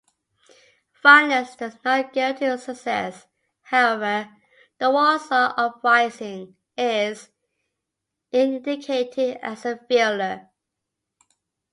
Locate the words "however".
3.61-4.35